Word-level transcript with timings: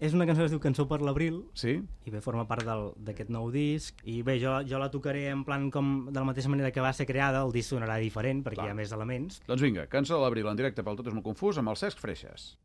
és 0.00 0.12
una 0.12 0.26
cançó 0.26 0.40
que 0.42 0.46
es 0.46 0.50
diu 0.52 0.60
Cançó 0.60 0.86
per 0.88 1.00
l'abril, 1.02 1.44
Sí? 1.54 1.80
i 2.04 2.10
bé, 2.10 2.20
forma 2.20 2.46
part 2.48 2.64
del- 2.66 2.92
d'aquest 2.96 3.30
nou 3.30 3.50
disc, 3.50 3.94
i 4.04 4.22
bé, 4.22 4.38
jo, 4.40 4.60
jo 4.66 4.78
la 4.78 4.90
tocaré 4.90 5.28
en 5.30 5.44
plan 5.44 5.70
com 5.70 6.06
de 6.10 6.18
la 6.18 6.24
mateixa 6.26 6.48
manera 6.48 6.70
que 6.72 6.80
va 6.80 6.92
ser 6.92 7.06
creada, 7.06 7.42
el 7.44 7.52
disc 7.52 7.70
sonarà 7.72 7.96
diferent, 7.98 8.42
perquè 8.44 8.54
Clar. 8.54 8.66
hi 8.66 8.70
ha 8.70 8.74
més 8.74 8.92
elements. 8.92 9.40
Doncs 9.46 9.62
vinga, 9.62 9.86
cançó 9.86 10.16
de 10.16 10.22
l'abril 10.22 10.46
en 10.48 10.56
directe 10.56 10.82
pel 10.82 10.96
Tot 10.96 11.06
és 11.06 11.14
molt 11.14 11.24
confús 11.24 11.58
amb 11.58 11.68
el 11.70 11.76
Cesc 11.76 11.98
Freixas. 11.98 12.56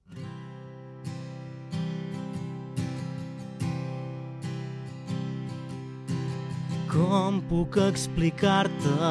Com 6.89 7.39
puc 7.49 7.77
explicar-te 7.83 9.09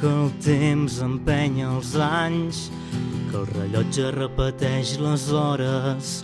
que 0.00 0.08
el 0.10 0.30
temps 0.44 0.96
empenya 1.04 1.68
els 1.76 1.92
anys, 2.00 2.62
que 3.30 3.36
el 3.42 3.46
rellotge 3.52 4.08
repeteix 4.16 4.94
les 5.04 5.26
hores, 5.36 6.14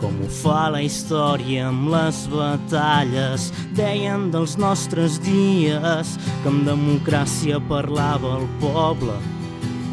com 0.00 0.14
ho 0.22 0.28
fa 0.30 0.68
la 0.72 0.80
història 0.84 1.68
amb 1.68 1.88
les 1.92 2.20
batalles. 2.32 3.48
Deien 3.78 4.28
dels 4.34 4.56
nostres 4.60 5.18
dies 5.24 6.14
que 6.42 6.50
amb 6.50 6.68
democràcia 6.68 7.60
parlava 7.70 8.36
el 8.38 8.46
poble, 8.62 9.16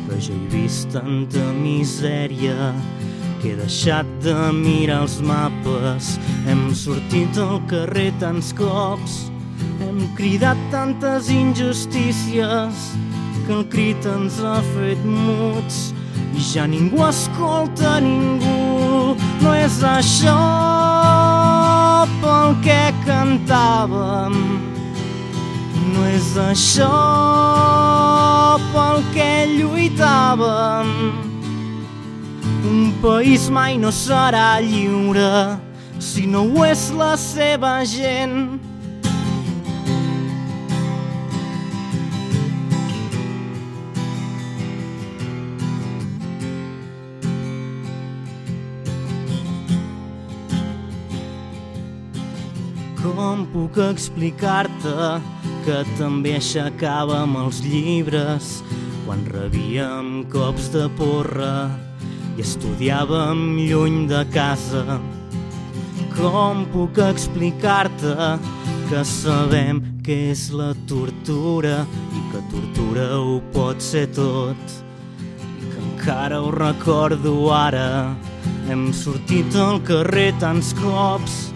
però 0.05 0.19
jo 0.21 0.35
he 0.35 0.51
vist 0.53 0.91
tanta 0.93 1.45
misèria 1.57 2.71
que 3.41 3.53
he 3.53 3.57
deixat 3.59 4.09
de 4.25 4.35
mirar 4.57 5.03
els 5.05 5.19
mapes. 5.25 6.15
Hem 6.49 6.67
sortit 6.77 7.37
al 7.41 7.59
carrer 7.71 8.11
tants 8.21 8.53
cops, 8.57 9.25
hem 9.81 10.05
cridat 10.17 10.59
tantes 10.73 11.29
injustícies 11.33 12.87
que 13.45 13.53
el 13.53 13.67
crit 13.69 14.07
ens 14.09 14.39
ha 14.41 14.57
fet 14.73 15.01
muts 15.05 15.91
i 16.35 16.41
ja 16.53 16.65
ningú 16.69 17.05
escolta 17.05 17.99
ningú. 18.03 18.74
No 19.41 19.53
és 19.53 19.81
això 19.83 20.35
pel 22.21 22.55
que 22.63 22.81
cantàvem, 23.05 24.35
no 25.93 26.05
és 26.13 26.31
això 26.39 26.91
pel 28.73 29.03
que 29.13 29.29
lluitàvem. 29.55 30.91
Un 32.65 32.93
país 33.01 33.49
mai 33.49 33.77
no 33.77 33.91
serà 33.93 34.59
lliure 34.63 35.59
si 35.99 36.25
no 36.27 36.45
ho 36.49 36.65
és 36.65 36.89
la 36.95 37.13
seva 37.19 37.77
gent. 37.85 38.59
Com 53.05 53.43
puc 53.53 53.75
explicar-te 53.83 55.09
que 55.61 55.75
també 55.99 56.31
aixecàvem 56.39 57.35
els 57.37 57.59
llibres 57.61 58.47
quan 59.03 59.21
rebíem 59.29 60.23
cops 60.33 60.71
de 60.73 60.87
porra 60.97 61.67
i 62.33 62.41
estudiàvem 62.41 63.43
lluny 63.59 63.99
de 64.09 64.23
casa? 64.33 64.97
Com 66.15 66.65
puc 66.73 66.97
explicar-te 67.05 68.15
que 68.89 69.05
sabem 69.05 69.83
què 70.01 70.17
és 70.33 70.47
la 70.49 70.71
tortura 70.89 71.83
i 72.09 72.27
que 72.31 72.41
tortura 72.55 73.09
ho 73.19 73.37
pot 73.53 73.85
ser 73.85 74.07
tot? 74.17 74.79
I 75.29 75.69
que 75.69 75.77
encara 75.91 76.41
ho 76.41 76.49
recordo 76.57 77.37
ara. 77.53 78.15
Hem 78.65 78.89
sortit 78.97 79.53
al 79.61 79.77
carrer 79.85 80.31
tants 80.41 80.73
cops, 80.81 81.53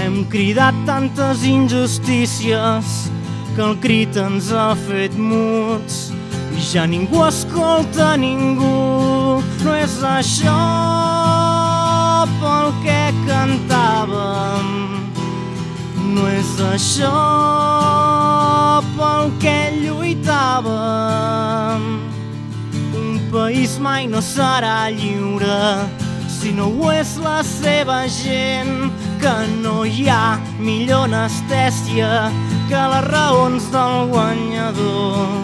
hem 0.00 0.24
cridat 0.24 0.74
tantes 0.86 1.44
injustícies 1.44 3.10
que 3.54 3.62
el 3.62 3.76
crit 3.84 4.16
ens 4.16 4.52
ha 4.52 4.74
fet 4.88 5.12
muts 5.18 6.12
i 6.56 6.60
ja 6.64 6.86
ningú 6.88 7.24
escolta 7.26 8.16
ningú. 8.16 9.42
No 9.60 9.74
és 9.76 10.00
això 10.00 10.56
pel 12.40 12.72
que 12.84 13.02
cantàvem, 13.28 14.66
no 16.14 16.28
és 16.32 16.52
això 16.72 17.16
pel 18.96 19.24
que 19.42 19.58
lluitàvem. 19.82 21.82
Un 22.96 23.20
país 23.32 23.78
mai 23.78 24.06
no 24.08 24.20
serà 24.24 24.88
lliure 24.88 26.09
si 26.40 26.52
no 26.56 26.70
ho 26.72 26.88
és 26.88 27.18
la 27.20 27.42
seva 27.44 28.06
gent, 28.08 28.88
que 29.20 29.32
no 29.60 29.82
hi 29.84 30.06
ha 30.08 30.38
millor 30.56 31.04
anestèsia 31.04 32.30
que 32.70 32.84
les 32.92 33.08
raons 33.12 33.66
del 33.74 34.08
guanyador. 34.08 35.34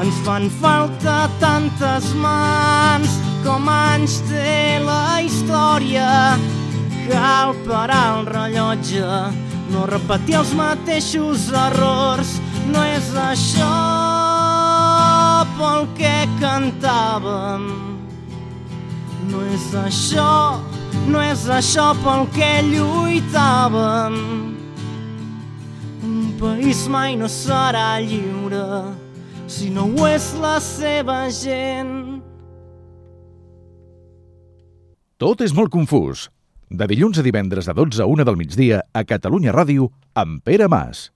Ens 0.00 0.20
fan 0.24 0.48
falta 0.62 1.26
tantes 1.42 2.08
mans 2.22 3.18
com 3.44 3.68
anys 3.68 4.22
té 4.30 4.78
la 4.84 5.18
història. 5.26 6.38
Cal 7.10 7.52
parar 7.66 8.06
el 8.20 8.30
rellotge, 8.30 9.10
no 9.74 9.84
repetir 9.90 10.38
els 10.40 10.54
mateixos 10.56 11.50
errors. 11.66 12.38
No 12.72 12.86
és 12.94 13.12
això 13.26 13.74
pel 15.60 15.86
que 16.00 16.16
cantàvem. 16.40 17.87
No 19.28 19.42
és 19.44 19.66
això, 19.76 20.60
no 21.08 21.20
és 21.20 21.44
això 21.52 21.90
pel 22.04 22.24
que 22.32 22.52
lluitàvem. 22.68 24.16
Un 26.08 26.32
país 26.40 26.86
mai 26.88 27.16
no 27.20 27.28
serà 27.28 27.98
lliure 28.00 28.64
si 29.48 29.68
no 29.72 29.86
ho 29.88 30.08
és 30.08 30.32
la 30.40 30.56
seva 30.64 31.26
gent. 31.32 32.20
Tot 35.18 35.40
és 35.42 35.54
molt 35.56 35.72
confús. 35.74 36.28
De 36.70 36.86
dilluns 36.86 37.18
a 37.18 37.24
divendres 37.24 37.66
de 37.66 37.74
12 37.74 38.04
a 38.04 38.06
1 38.06 38.24
del 38.28 38.36
migdia 38.36 38.82
a 38.92 39.02
Catalunya 39.08 39.54
Ràdio 39.56 39.88
amb 40.14 40.44
Pere 40.44 40.68
Mas. 40.68 41.08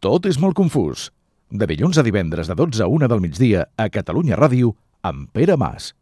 Tot 0.00 0.26
és 0.26 0.40
molt 0.40 0.56
confús. 0.56 1.10
De 1.52 1.68
dilluns 1.68 2.00
a 2.00 2.02
divendres 2.02 2.48
de 2.48 2.56
12 2.56 2.82
a 2.82 2.88
1 2.88 3.08
del 3.12 3.22
migdia 3.22 3.68
a 3.76 3.86
Catalunya 3.92 4.40
Ràdio 4.40 4.72
amb 5.04 5.28
Pere 5.30 5.60
Mas. 5.60 5.92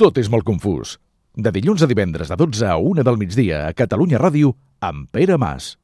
Tot 0.00 0.16
és 0.16 0.30
molt 0.32 0.46
confús. 0.48 0.96
De 1.36 1.50
dilluns 1.52 1.82
a 1.84 1.88
divendres 1.88 2.30
de 2.32 2.36
12 2.40 2.64
a 2.64 2.78
1 2.80 3.04
del 3.04 3.18
migdia 3.20 3.66
a 3.66 3.74
Catalunya 3.76 4.20
Ràdio 4.20 4.54
amb 4.80 5.10
Pere 5.12 5.36
Mas. 5.36 5.74